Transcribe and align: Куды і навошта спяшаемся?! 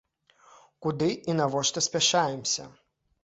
Куды 0.85 1.09
і 1.29 1.35
навошта 1.41 1.79
спяшаемся?! 1.87 2.65